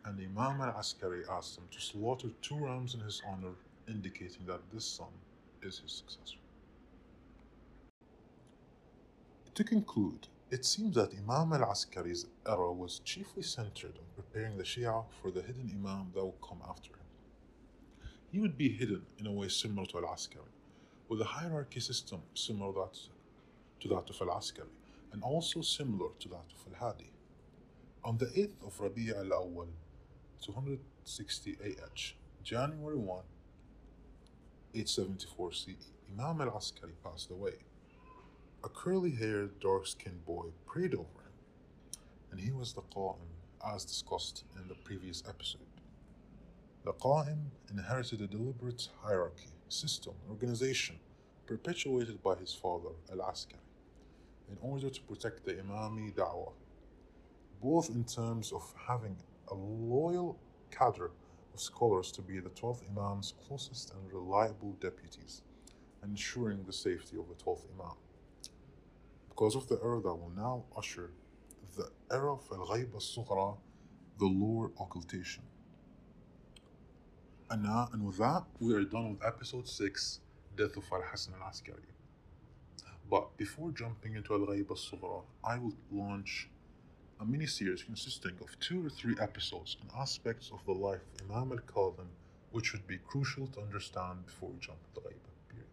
And 0.05 0.19
Imam 0.19 0.61
al-Askari 0.61 1.23
asked 1.29 1.57
him 1.57 1.65
to 1.71 1.81
slaughter 1.81 2.29
two 2.41 2.55
rams 2.55 2.93
in 2.93 3.01
his 3.01 3.21
honor, 3.27 3.55
indicating 3.89 4.45
that 4.45 4.61
this 4.73 4.85
son 4.85 5.11
is 5.61 5.79
his 5.79 5.91
successor. 5.91 6.37
To 9.53 9.63
conclude, 9.63 10.27
it 10.49 10.63
seems 10.63 10.95
that 10.95 11.11
Imam 11.13 11.51
al 11.51 11.71
Askari's 11.71 12.27
era 12.47 12.71
was 12.71 12.99
chiefly 12.99 13.43
centered 13.43 13.97
on 13.97 14.05
preparing 14.15 14.55
the 14.55 14.63
Shia 14.63 15.03
for 15.21 15.29
the 15.29 15.41
hidden 15.41 15.69
Imam 15.73 16.11
that 16.13 16.23
would 16.23 16.41
come 16.41 16.61
after 16.69 16.91
him. 16.91 17.06
He 18.37 18.41
would 18.41 18.55
be 18.55 18.69
hidden 18.69 19.01
in 19.17 19.25
a 19.25 19.31
way 19.31 19.47
similar 19.47 19.87
to 19.87 19.97
al 19.97 20.13
Askari, 20.13 20.53
with 21.09 21.19
a 21.21 21.25
hierarchy 21.25 21.79
system 21.79 22.21
similar 22.35 22.71
that, 22.73 22.95
to 23.79 23.87
that 23.87 24.11
of 24.11 24.21
al 24.21 24.37
Askari, 24.37 24.69
and 25.11 25.23
also 25.23 25.63
similar 25.63 26.11
to 26.19 26.29
that 26.29 26.45
of 26.55 26.71
al 26.71 26.79
Hadi. 26.79 27.09
On 28.05 28.15
the 28.19 28.27
8th 28.27 28.67
of 28.67 28.79
Rabi' 28.79 29.09
al 29.09 29.31
Awwal, 29.41 29.69
260 30.39 31.57
AH, 31.65 32.13
January 32.43 32.95
1, 32.95 33.23
874 34.75 35.51
CE, 35.53 35.69
Imam 36.13 36.41
al 36.41 36.55
Askari 36.55 36.93
passed 37.03 37.31
away 37.31 37.55
a 38.63 38.69
curly 38.69 39.15
haired, 39.15 39.59
dark 39.59 39.87
skinned 39.87 40.23
boy 40.27 40.45
prayed 40.67 40.93
over 40.93 41.21
him, 41.25 41.33
and 42.29 42.39
he 42.39 42.51
was 42.51 42.73
the 42.73 42.83
Qa'im, 42.95 43.31
as 43.67 43.83
discussed 43.83 44.43
in 44.61 44.67
the 44.67 44.75
previous 44.75 45.23
episode. 45.27 45.66
The 46.87 46.93
Qa'im 46.93 47.49
inherited 47.69 48.21
a 48.21 48.27
deliberate 48.27 48.87
hierarchy, 49.03 49.49
system, 49.67 50.13
organization 50.29 50.97
perpetuated 51.45 52.23
by 52.23 52.35
his 52.35 52.53
father, 52.53 52.91
Al 53.11 53.29
Askari, 53.29 53.59
in 54.49 54.57
order 54.61 54.89
to 54.89 55.01
protect 55.01 55.43
the 55.43 55.55
Imami 55.55 56.13
Da'wah, 56.13 56.53
both 57.61 57.89
in 57.89 58.05
terms 58.05 58.53
of 58.53 58.73
having 58.87 59.17
a 59.49 59.53
loyal 59.53 60.39
cadre 60.71 61.09
of 61.53 61.59
scholars 61.59 62.09
to 62.13 62.21
be 62.21 62.39
the 62.39 62.51
12th 62.51 62.89
Imam's 62.89 63.33
closest 63.45 63.91
and 63.91 64.13
reliable 64.13 64.71
deputies, 64.79 65.41
ensuring 66.05 66.63
the 66.63 66.71
safety 66.71 67.17
of 67.17 67.27
the 67.27 67.35
12th 67.43 67.65
Imam 67.77 67.97
because 69.27 69.57
of 69.57 69.67
the 69.67 69.77
era 69.83 69.99
that 69.99 70.15
will 70.15 70.31
now 70.37 70.63
usher 70.77 71.11
the 71.75 71.89
era 72.09 72.31
of 72.31 72.47
Al 72.49 72.65
Ghayb 72.65 72.93
al 72.93 73.01
Sughra, 73.01 73.57
the 74.19 74.25
lower 74.25 74.71
occultation. 74.79 75.43
And 77.49 77.63
now, 77.63 77.89
and 77.93 78.05
with 78.05 78.17
that, 78.17 78.43
we 78.59 78.73
are 78.73 78.83
done 78.83 79.11
with 79.11 79.25
episode 79.25 79.67
6, 79.69 80.19
Death 80.57 80.75
of 80.75 80.83
Al 80.91 81.01
Hassan 81.01 81.33
al 81.41 81.47
Askari. 81.47 81.93
But 83.09 83.37
before 83.37 83.71
jumping 83.71 84.15
into 84.15 84.33
Al 84.33 84.41
Ghayb 84.47 84.69
al 84.69 84.75
Sughra, 84.75 85.21
I 85.45 85.57
will 85.57 85.73
launch 85.89 86.49
a 87.21 87.25
mini-series 87.25 87.83
consisting 87.83 88.33
of 88.41 88.59
two 88.59 88.85
or 88.85 88.89
three 88.89 89.15
episodes 89.21 89.77
on 89.81 90.01
aspects 90.01 90.51
of 90.51 90.59
the 90.65 90.73
life 90.73 90.99
of 91.21 91.31
Imam 91.31 91.53
al-Kadhim 91.53 92.07
which 92.51 92.73
would 92.73 92.85
be 92.85 92.97
crucial 92.97 93.47
to 93.47 93.61
understand 93.61 94.25
before 94.25 94.49
we 94.49 94.59
jump 94.59 94.79
into 94.89 95.01
the 95.01 95.09
Ghaibah 95.09 95.49
period. 95.49 95.67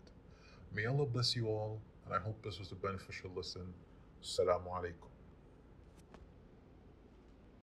May 0.72 0.87
Allah 0.87 1.06
bless 1.06 1.34
you 1.34 1.48
all, 1.48 1.80
and 2.04 2.14
I 2.14 2.18
hope 2.18 2.42
this 2.42 2.58
was 2.58 2.70
a 2.72 2.76
beneficial 2.76 3.30
listen. 3.34 3.72
Assalamu 4.22 4.68
alaikum. 4.68 5.13